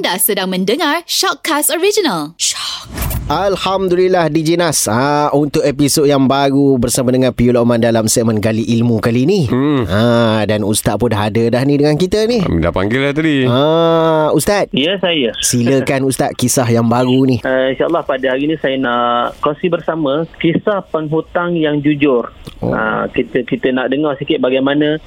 [0.00, 2.32] Anda sedang mendengar Shockcast Original.
[2.40, 2.88] Shock.
[3.28, 8.64] Alhamdulillah DJ Nas ha, Untuk episod yang baru Bersama dengan Piul Oman Dalam segmen Gali
[8.80, 9.86] Ilmu kali ni hmm.
[9.86, 13.12] ha, Dan Ustaz pun dah ada dah ni Dengan kita ni Kami dah panggil dah
[13.12, 18.50] tadi ha, Ustaz Ya saya Silakan Ustaz Kisah yang baru ni uh, InsyaAllah pada hari
[18.50, 22.72] ini Saya nak kongsi bersama Kisah penghutang yang jujur oh.
[22.72, 24.98] uh, kita, kita nak dengar sikit Bagaimana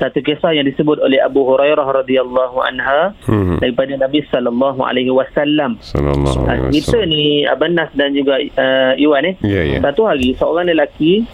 [0.00, 3.60] satu kisah yang disebut oleh Abu Hurairah radhiyallahu anha hmm.
[3.60, 5.76] daripada Nabi sallallahu alaihi wasallam.
[5.82, 6.72] Sallallahu alaihi wasallam.
[6.72, 9.34] Kita ni Abang Nas dan juga uh, Iwan eh.
[9.44, 9.78] Ya, ya.
[9.84, 11.28] Satu hari seorang lelaki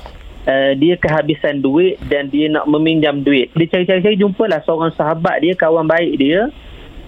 [0.49, 3.53] uh, dia kehabisan duit dan dia nak meminjam duit.
[3.55, 6.51] Dia cari-cari jumpalah seorang sahabat dia, kawan baik dia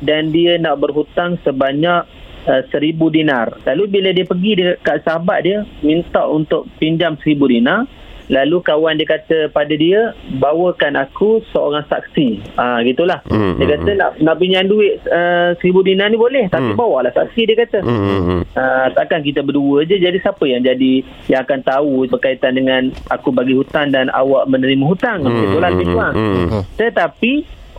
[0.01, 2.09] dan dia nak berhutang sebanyak
[2.49, 3.53] uh, seribu dinar.
[3.69, 7.85] Lalu bila dia pergi dekat sahabat dia minta untuk pinjam seribu dinar,
[8.31, 12.55] Lalu kawan dia kata pada dia bawakan aku seorang saksi.
[12.55, 13.19] Ah ha, gitulah.
[13.27, 16.79] Mm, dia kata nak nak pinjam duit uh, seribu dinar ni boleh tapi mm.
[16.79, 17.83] bawalah saksi dia kata.
[17.83, 22.95] Mm, uh, takkan kita berdua je jadi siapa yang jadi yang akan tahu berkaitan dengan
[23.11, 25.27] aku bagi hutang dan awak menerima hutang.
[25.27, 27.33] Mm, gitulah mm, mm, Tetapi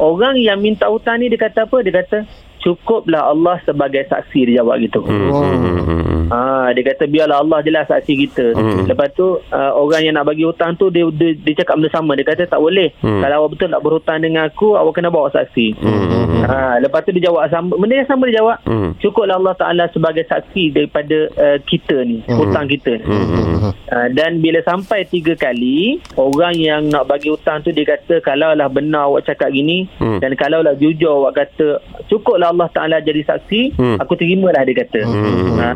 [0.03, 1.79] orang yang minta hutang ni dia kata apa?
[1.79, 2.17] Dia kata
[2.61, 5.01] cukuplah Allah sebagai saksi dia jawab gitu.
[5.01, 6.29] Hmm.
[6.31, 8.45] Ha, dia kata biarlah Allah jelas saksi kita.
[8.55, 8.85] Hmm.
[8.87, 12.13] Lepas tu uh, orang yang nak bagi hutang tu dia, dia dia cakap benda sama.
[12.15, 12.93] Dia kata tak boleh.
[13.01, 13.19] Hmm.
[13.19, 15.67] Kalau awak betul nak berhutang dengan aku, awak kena bawa saksi.
[15.81, 16.45] Hmm.
[16.45, 17.73] Ha, lepas tu dia jawab sama.
[17.75, 18.57] Benda yang sama dia jawab.
[18.63, 18.89] Hmm.
[19.01, 22.37] Cukuplah Allah Taala sebagai saksi daripada uh, kita ni, hmm.
[22.37, 22.93] hutang kita.
[23.01, 23.73] Hmm.
[23.73, 28.53] Uh, dan bila sampai tiga kali, orang yang nak bagi hutang tu dia kata kalau
[28.53, 30.19] lah benar awak cakap gini hmm.
[30.21, 33.97] dan kalau lah jujur awak kata cukuplah Allah Taala jadi saksi, hmm.
[34.03, 35.01] aku terimalah dia kata.
[35.07, 35.55] Hmm.
[35.57, 35.73] Ha,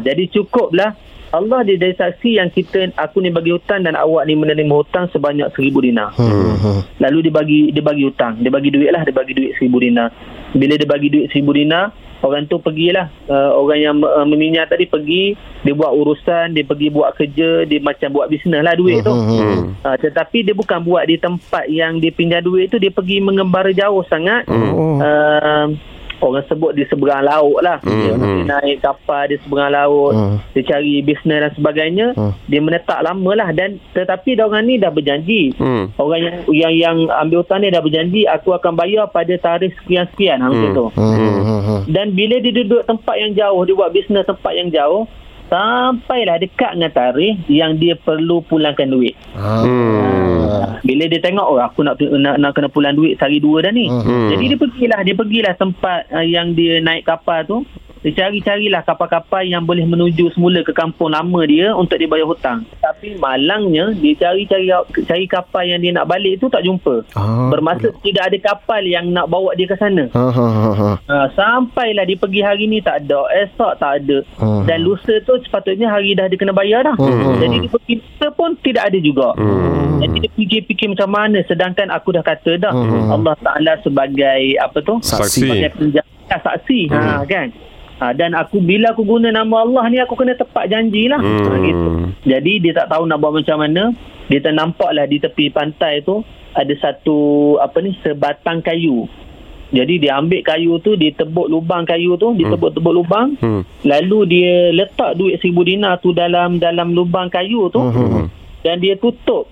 [0.00, 0.94] jadi cukuplah
[1.32, 5.08] Allah dia dari saksi yang kita aku ni bagi hutang dan awak ni menerima hutang
[5.08, 6.12] sebanyak seribu dinar.
[6.12, 7.00] Hmm, hmm.
[7.00, 10.12] Lalu dia bagi dia bagi hutang, dia bagi duit lah, dia bagi duit seribu dinar.
[10.52, 11.88] Bila dia bagi duit seribu dinar,
[12.20, 15.32] orang tu pergilah uh, orang yang uh, meminjam tadi pergi,
[15.64, 19.16] dia buat urusan, dia pergi buat kerja, dia macam buat bisnes lah duit tu.
[19.16, 19.72] Hmm.
[19.80, 23.72] Uh, tetapi dia bukan buat di tempat yang dia pinjam duit tu, dia pergi mengembara
[23.72, 24.44] jauh sangat.
[24.52, 25.00] Hmm.
[25.00, 25.66] Uh,
[26.22, 27.82] orang sebut di seberang laut lah.
[27.82, 27.98] Hmm.
[27.98, 28.42] Dia hmm.
[28.46, 30.12] naik kapal di seberang laut.
[30.14, 30.36] Hmm.
[30.54, 32.06] Dia cari bisnes dan sebagainya.
[32.14, 32.32] Hmm.
[32.46, 33.48] Dia menetap lama lah.
[33.50, 35.52] Dan, tetapi orang ni dah berjanji.
[35.58, 35.90] Hmm.
[35.98, 40.38] Orang yang yang yang ambil hutang ni dah berjanji aku akan bayar pada tarikh sekian-sekian.
[40.40, 40.74] Ha, hmm.
[40.74, 40.86] tu.
[40.94, 41.82] Hmm.
[41.90, 45.04] Dan bila dia duduk tempat yang jauh, dia buat bisnes tempat yang jauh,
[45.52, 49.12] sampailah dekat dengan tarikh yang dia perlu pulangkan duit.
[49.36, 50.41] Hmm.
[50.82, 53.86] Bila dia tengok oh aku nak nak, nak kena pulang duit sehari dua dah ni.
[53.86, 54.30] Hmm.
[54.32, 57.58] Jadi dia pergilah dia pergilah tempat uh, yang dia naik kapal tu
[58.02, 62.66] dia cari-carilah kapal-kapal yang boleh menuju semula ke kampung lama dia untuk dia bayar hutang.
[62.82, 64.74] Tapi malangnya dia cari-cari
[65.06, 67.06] cari kapal yang dia nak balik tu tak jumpa.
[67.14, 68.02] Ah, Bermaksud ya.
[68.10, 70.10] tidak ada kapal yang nak bawa dia ke sana.
[70.10, 70.90] Ha, ha, ha, ha.
[70.98, 74.18] Ha, sampailah dia pergi hari ni tak ada, esok tak ada.
[74.42, 74.66] Ha.
[74.66, 76.98] Dan lusa tu sepatutnya hari dah dia kena bayar dah.
[76.98, 77.06] Ha.
[77.38, 77.94] Jadi dia pergi
[78.34, 79.30] pun tidak ada juga.
[79.38, 79.46] Ha.
[80.02, 83.14] Jadi dia fikir-fikir macam mana sedangkan aku dah kata dah ha.
[83.14, 84.98] Allah Taala sebagai apa tu?
[84.98, 85.46] Saksi.
[85.46, 86.80] Sebagai penjaga saksi.
[86.90, 86.98] Ha.
[86.98, 87.54] ha kan?
[88.02, 91.22] Ha, dan aku bila aku guna nama Allah ni aku kena tepat janji lah.
[91.22, 91.46] Hmm.
[91.46, 91.88] Ha, gitu.
[92.26, 93.94] Jadi dia tak tahu nak buat macam mana.
[94.26, 96.18] Dia ternampak lah di tepi pantai tu
[96.50, 99.06] ada satu apa ni sebatang kayu.
[99.70, 102.52] Jadi dia ambil kayu tu, dia tebuk lubang kayu tu, dia hmm.
[102.58, 103.38] tebuk-tebuk lubang.
[103.38, 103.62] Hmm.
[103.86, 107.78] Lalu dia letak duit seribu dinar tu dalam dalam lubang kayu tu.
[107.78, 108.26] Hmm.
[108.66, 109.46] Dan dia tutup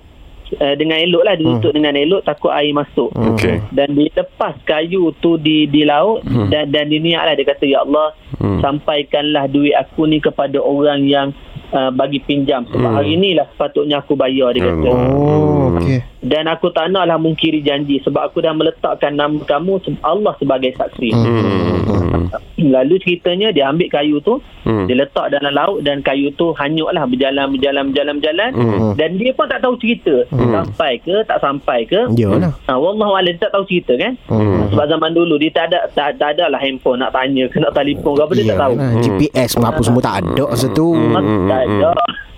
[0.59, 1.78] uh, dengan elok lah ditutup hmm.
[1.78, 3.62] dengan elok takut air masuk okay.
[3.71, 6.50] dan dia lepas kayu tu di di laut hmm.
[6.50, 8.60] dan dan dia niat lah dia kata ya Allah hmm.
[8.65, 11.31] sampaikanlah duit aku ni kepada orang yang
[11.71, 12.97] uh, bagi pinjam sebab hmm.
[12.99, 16.03] hari inilah sepatutnya aku bayar dia kata oh, okay.
[16.22, 21.09] dan aku tak naklah mungkiri janji sebab aku dah meletakkan nama kamu Allah sebagai saksi
[21.15, 21.70] hmm.
[22.61, 24.87] Lalu ceritanya dia ambil kayu tu hmm.
[24.87, 28.91] dia letak dalam laut dan kayu tu hanyut lah berjalan berjalan berjalan berjalan hmm.
[28.95, 30.53] dan dia pun tak tahu cerita hmm.
[30.53, 34.75] sampai ke tak sampai ke yalah ha, Wallahualam tak tahu cerita kan hmm.
[34.75, 37.72] sebab zaman dulu dia tak ada tak, tak ada lah handphone nak tanya ke nak
[37.75, 39.03] telefon ke apa dia tak tahu hmm.
[39.03, 41.49] GPS apa semua tak ada masa tu hmm.
[41.49, 41.91] tak ada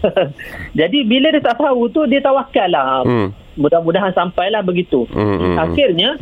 [0.79, 3.29] jadi bila dia tak tahu tu dia tawakal lah hmm.
[3.59, 5.59] mudah-mudahan sampailah begitu hmm.
[5.59, 6.19] akhirnya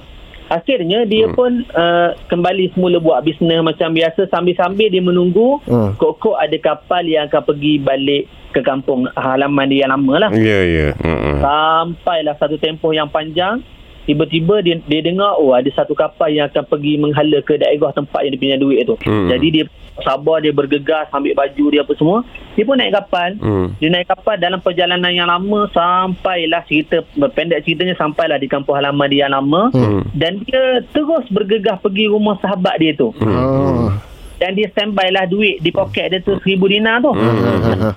[0.50, 1.35] akhirnya dia hmm.
[1.38, 5.94] pun uh, kembali semula buat bisnes macam biasa sambil-sambil dia menunggu hmm.
[5.94, 10.43] kok-kok ada kapal yang akan pergi balik ke kampung halaman dia yang lama lah ya
[10.43, 10.93] yeah, ya yeah.
[10.99, 11.38] hmm.
[11.38, 13.62] sampailah satu tempoh yang panjang
[14.08, 18.25] tiba-tiba dia dia dengar oh ada satu kapal yang akan pergi menghala ke daerah tempat
[18.25, 18.97] yang dia pinjam duit tu.
[19.05, 19.29] Hmm.
[19.29, 19.64] Jadi dia
[20.00, 22.25] sabar dia bergegas ambil baju dia apa semua.
[22.56, 23.31] Dia pun naik kapal.
[23.38, 23.69] Hmm.
[23.76, 27.05] Dia naik kapal dalam perjalanan yang lama sampailah cerita
[27.37, 30.03] pendek ceritanya sampailah di kampung halaman dia yang lama Hmm.
[30.17, 33.12] dan dia terus bergegas pergi rumah sahabat dia tu.
[33.12, 33.93] Oh.
[34.41, 37.12] Dan dia standby lah duit di poket dia tu seribu dinar tu.
[37.12, 37.93] Hmm.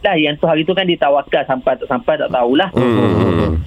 [0.00, 2.72] Lah yang tu hari tu kan ditawakal sampai tak sampai tak tahulah.
[2.72, 3.60] Hmm.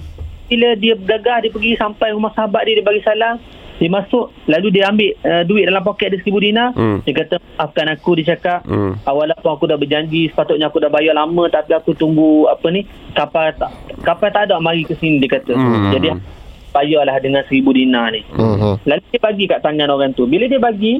[0.44, 3.40] Bila dia gagah dia pergi sampai rumah sahabat dia dia bagi salam.
[3.74, 6.70] Dia masuk lalu dia ambil uh, duit dalam poket dia seribu dinar.
[6.78, 7.02] Hmm.
[7.02, 8.62] Dia kata maafkan aku dia cakap.
[8.68, 8.94] Hmm.
[9.02, 12.86] Awal apa aku dah berjanji sepatutnya aku dah bayar lama tapi aku tunggu apa ni
[13.18, 13.74] kapal tak
[14.06, 15.52] kapal tak ada mari ke sini dia kata.
[15.58, 15.90] Hmm.
[15.90, 16.08] Jadi
[16.74, 18.26] bayarlah dengan seribu dinar ni.
[18.34, 18.82] Hmm.
[18.82, 20.26] Lalu dia bagi kat tangan orang tu.
[20.26, 20.98] Bila dia bagi,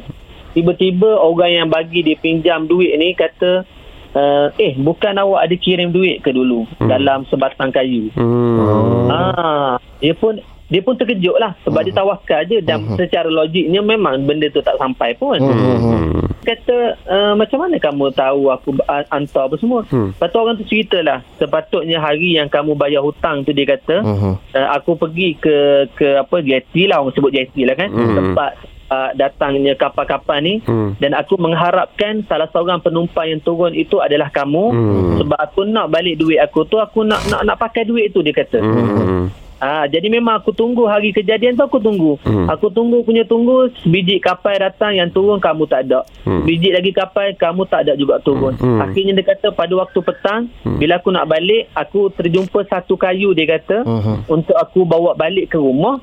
[0.54, 3.66] tiba-tiba orang yang bagi dia pinjam duit ni kata,
[4.14, 6.88] uh, eh bukan awak ada kirim duit ke dulu Hmm.
[6.88, 8.08] dalam sebatang kayu.
[8.14, 9.06] Hmm.
[9.06, 14.24] Ah, dia pun dia pun terkejut lah sebab dia tawakal je dan secara logiknya memang
[14.24, 15.36] benda tu tak sampai pun.
[15.36, 16.24] Hmm.
[16.40, 19.84] Kata uh, macam mana kamu tahu aku uh, hantar apa semua.
[19.86, 20.12] Hmm.
[20.12, 24.34] Lepas tu orang tu ceritalah sepatutnya hari yang kamu bayar hutang tu dia kata Hmm.
[24.36, 25.56] uh, aku pergi ke
[25.92, 28.16] ke apa jetty lah orang sebut jetty lah kan Hmm.
[28.16, 28.52] tempat
[28.86, 30.96] uh, datangnya kapal-kapal ni Hmm.
[30.96, 35.16] dan aku mengharapkan salah seorang penumpang yang turun itu adalah kamu Hmm.
[35.20, 38.32] sebab aku nak balik duit aku tu aku nak nak nak pakai duit tu dia
[38.32, 39.28] kata Hmm.
[39.64, 42.20] Ah, jadi memang aku tunggu hari kejadian tu aku tunggu.
[42.20, 42.44] Hmm.
[42.46, 46.04] Aku tunggu punya tunggu sebiji kapal datang yang turun kamu tak ada.
[46.20, 46.44] Hmm.
[46.44, 48.52] Biji lagi kapal kamu tak ada juga turun.
[48.60, 48.76] Hmm.
[48.78, 50.76] Akhirnya dia kata pada waktu petang Hmm.
[50.76, 54.20] bila aku nak balik aku terjumpa satu kayu dia kata Hmm.
[54.28, 55.96] untuk aku bawa balik ke rumah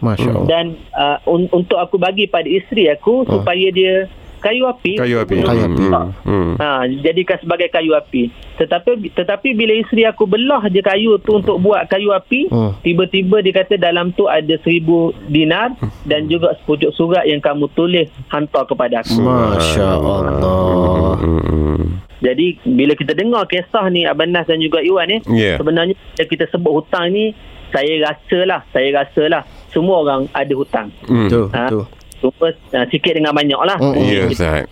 [0.43, 4.09] dan uh, un- untuk aku bagi pada isteri aku supaya dia
[4.41, 5.35] kayu api Kayu api.
[5.39, 5.83] Kayu api.
[5.85, 6.09] Hmm.
[6.21, 6.51] Hmm.
[6.57, 6.67] Ha,
[6.99, 8.27] jadikan sebagai kayu api.
[8.57, 12.73] Tetapi tetapi bila isteri aku belah je kayu tu untuk buat kayu api, Hmm.
[12.81, 18.09] tiba-tiba dia kata dalam tu ada seribu dinar dan juga sepucuk surat yang kamu tulis
[18.27, 19.21] hantar kepada aku.
[19.21, 21.15] Masya Allah.
[21.15, 22.01] Hmm.
[22.21, 25.57] Jadi bila kita dengar kisah ni Abang Nas dan juga Iwan ni, Yeah.
[25.57, 27.33] sebenarnya bila kita sebut hutang ni,
[27.69, 30.93] saya rasalah, saya rasalah semua orang ada hutang.
[31.07, 31.25] Hmm.
[31.25, 31.65] Betul, Ha?
[31.65, 31.83] betul.
[32.21, 33.77] Cuma uh, sikit dengan banyak lah.
[33.81, 33.97] Hmm.
[33.97, 34.69] Ya, Ustaz.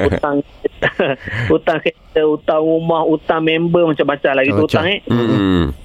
[0.00, 0.40] hutang
[1.52, 4.98] hutang kereta, hutang rumah, hutang member macam-macam lagi tu hutang eh.
[5.04, 5.76] Hmm.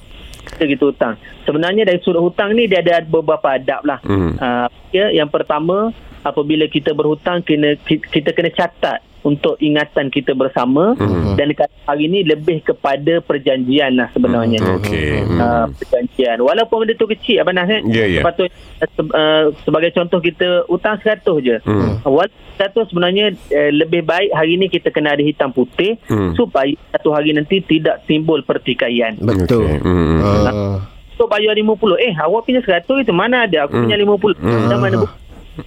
[0.41, 1.19] Kita gitu hutang.
[1.43, 3.99] Sebenarnya dari sudut hutang ni dia ada beberapa adab lah.
[4.07, 4.39] Hmm.
[4.39, 5.91] Uh, ya, yang pertama
[6.23, 11.33] apabila kita berhutang kena ki- kita kena catat untuk ingatan kita bersama Hmm.
[11.33, 14.57] dan dekat hari ni lebih kepada perjanjian lah sebenarnya.
[14.75, 15.21] Okey.
[15.21, 15.37] Hmm.
[15.37, 18.19] Uh, perjanjian walaupun benda tu kecil Abang Nas kan Ya, ya.
[18.19, 22.01] sepatutnya uh, se- uh, sebagai contoh kita hutang 100 je Hmm.
[22.01, 26.33] Walaupun satu sebenarnya uh, lebih baik hari ni kita kena ada hitam putih Hmm.
[26.33, 29.15] supaya satu hari nanti tidak timbul pertikaian.
[29.15, 29.65] Betul.
[29.65, 29.77] Okey.
[29.79, 30.19] Hmm.
[30.21, 30.77] Ah.
[31.13, 31.69] So bayar 50.
[31.99, 33.65] Eh awak punya 100 itu mana ada?
[33.65, 34.33] Aku punya 50.
[34.35, 34.65] Hmm.
[34.65, 35.20] Dan mana bukti?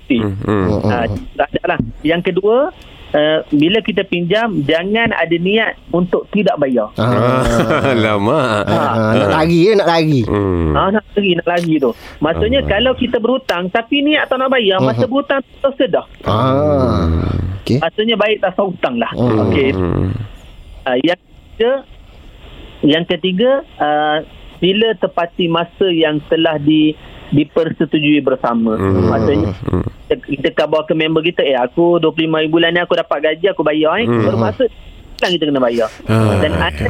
[0.08, 0.32] Hmm.
[0.44, 0.66] Hmm.
[0.88, 0.96] Ha,
[1.36, 1.78] tak ada lah.
[2.00, 2.72] Yang kedua,
[3.14, 6.90] uh, bila kita pinjam jangan ada niat untuk tidak bayar.
[6.98, 7.92] Ah.
[8.04, 8.64] Lama.
[8.66, 10.20] Ah, nak lari ya, nak lari.
[10.26, 10.72] Hmm.
[10.74, 11.90] Ha, nak lagi, nak lagi tu.
[12.18, 12.68] Maksudnya Ah.
[12.68, 16.06] kalau kita berhutang tapi niat tak nak bayar, masa berhutang terus sedah.
[16.26, 17.08] Ah.
[17.62, 17.80] Okey.
[17.80, 19.12] Maksudnya baik tak sah hutang lah.
[19.16, 19.48] Hmm.
[19.48, 19.70] Okey.
[19.72, 20.12] Hmm.
[20.84, 21.72] Uh, yang ketiga,
[22.84, 23.50] yang ketiga
[23.80, 24.18] uh,
[24.60, 26.92] bila tepati masa yang telah di
[27.30, 28.74] dipersetujui bersama.
[28.74, 29.08] Hmm.
[29.08, 29.84] Maksudnya Hmm.
[30.04, 33.62] kita, kita khabar ke member kita, eh aku 25 bulan ni aku dapat gaji aku
[33.62, 34.06] bayar eh.
[34.06, 34.24] Hmm.
[34.24, 34.68] Bermaksud
[35.14, 35.88] kan kita kena bayar.
[36.04, 36.86] Ah, Dan ya ada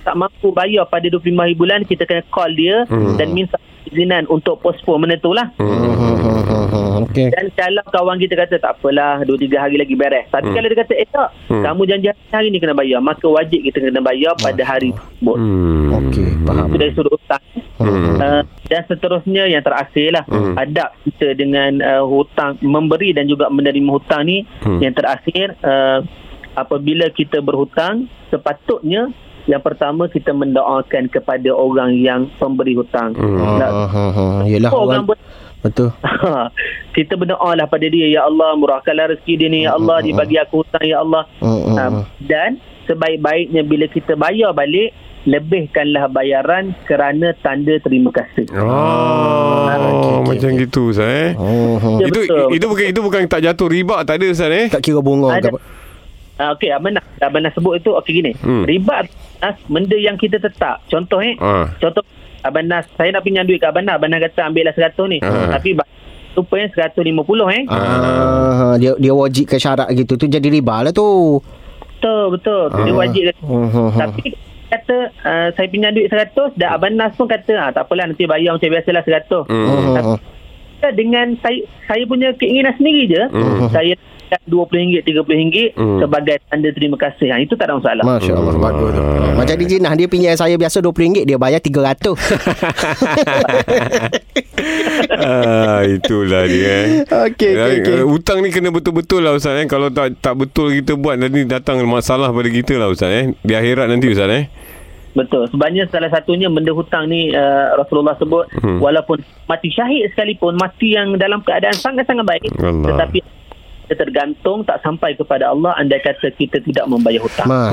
[0.00, 3.18] tak mampu bayar pada 25 hari bulan kita kena call dia Hmm.
[3.18, 5.50] dan minta izinan untuk postpone benda tu lah.
[5.56, 6.94] Hmm, hmm, hmm.
[7.06, 7.28] Okey.
[7.28, 10.26] Dan kalau kawan kita kata tak apalah 2-3 hari lagi beres.
[10.26, 10.54] Tapi Hmm.
[10.54, 11.62] kalau dia kata eh tak, Hmm.
[11.62, 12.98] kamu janji hari ni kena bayar.
[12.98, 15.36] Maka wajib kita kena bayar pada hari tersebut.
[15.36, 15.90] Hmm.
[15.92, 16.66] Okey, faham.
[16.66, 17.42] Itu dari sudut hutang.
[17.76, 18.16] Hmm.
[18.16, 18.42] Uh,
[18.76, 20.52] dan seterusnya yang terakhir lah Hmm.
[20.54, 24.78] adab kita dengan uh, hutang memberi dan juga menerima hutang ni Hmm.
[24.78, 26.04] yang terakhir uh,
[26.54, 29.08] apabila kita berhutang sepatutnya
[29.46, 33.14] yang pertama kita mendoakan kepada orang yang pemberi hutang.
[33.14, 33.56] Hmm.
[33.56, 34.38] Nak- Ah, ah, ah.
[34.44, 35.24] Yelah orang orang ber-
[35.62, 35.88] betul.
[36.92, 40.60] kita berdoa lah pada dia ya Allah murahkanlah rezeki dia ni ya Allah dibagi aku
[40.60, 42.04] hutang ya Allah Hmm, hmm, um, hmm.
[42.22, 42.50] dan
[42.84, 44.90] sebaik-baiknya bila kita bayar balik
[45.26, 48.46] lebihkanlah bayaran kerana tanda terima kasih.
[48.54, 50.62] Oh, okey, okey, macam okey.
[50.62, 51.28] gitu Ustaz eh.
[51.34, 51.98] Oh.
[51.98, 52.46] Ya, itu betul.
[52.54, 54.66] itu bukan itu bukan tak jatuh riba tak ada Ustaz eh.
[54.70, 55.60] Tak kira bunga ke apa.
[56.36, 58.32] Ah, Okey, Abang nak, Abang nak sebut itu okey gini.
[58.38, 58.62] Hmm.
[58.62, 60.84] Riba Nas, benda yang kita tetap.
[60.86, 61.32] Contoh eh.
[61.36, 61.68] Ah.
[61.76, 62.04] Contoh
[62.40, 63.96] Abang Nas, saya nak pinjam duit kat Abang Nas.
[63.96, 65.18] Abang Nas kata ambil lah 100 ni.
[65.20, 65.56] Ah.
[65.56, 65.74] Tapi
[66.36, 67.16] rupanya 150
[67.50, 67.62] eh.
[67.66, 71.40] Ah, dia dia wajibkan syarat gitu tu jadi riba lah tu.
[71.96, 72.62] Betul, betul.
[72.70, 72.94] Dia Ah.
[72.94, 73.22] wajib.
[73.40, 73.90] Hmm, hmm, hmm.
[73.96, 74.24] Tapi
[74.66, 78.26] kata uh, saya pinjam duit 100 dan Abang Nas pun kata ah, tak apalah nanti
[78.26, 79.46] bayar macam biasalah 100.
[79.46, 79.66] Hmm.
[79.66, 80.35] Hmm.
[80.92, 83.68] Dengan saya saya punya keinginan sendiri je Hmm.
[83.68, 83.94] saya
[84.26, 86.02] RM20 RM30 Hmm.
[86.02, 89.02] sebagai tanda terima kasih ha, itu tak ada masalah Masya Allah Bagus tu
[89.32, 92.10] Macam DJ Nah Dia pinjam saya biasa RM20 Dia bayar RM300
[95.16, 96.86] ah, itulah dia eh.
[97.04, 97.94] Okey, okey, Eh, okey.
[97.94, 99.66] eh, Hutang ni kena betul-betul lah Ustaz eh.
[99.66, 103.24] Kalau tak tak betul kita buat Nanti datang masalah pada kita lah Ustaz eh.
[103.40, 104.44] Di akhirat nanti Ustaz eh.
[105.16, 105.48] Betul.
[105.48, 108.76] Sebenarnya salah satunya benda hutang ni uh, Rasulullah sebut Hmm.
[108.76, 108.80] hmm.
[108.84, 109.18] walaupun
[109.48, 112.94] mati syahid sekalipun mati yang dalam keadaan sangat-sangat baik Allah.
[112.94, 113.18] tetapi
[113.86, 117.46] kita tergantung tak sampai kepada Allah andai kata kita tidak membayar hutang.
[117.46, 117.70] Allah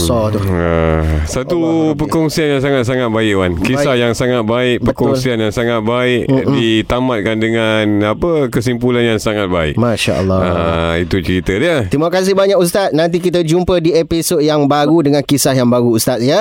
[0.00, 3.52] So tu Ah, satu perkongsian yang sangat-sangat baik Wan.
[3.60, 4.00] Kisah Baik.
[4.00, 4.86] yang sangat baik, Betul.
[4.88, 9.76] perkongsian yang sangat baik ditamatkan dengan apa kesimpulan yang sangat baik.
[9.76, 11.84] Masya Allah Ah, itu cerita dia.
[11.86, 15.92] Terima kasih banyak Ustaz Nanti kita jumpa di episod yang baru Dengan kisah yang baru
[15.92, 16.40] Ustaz ya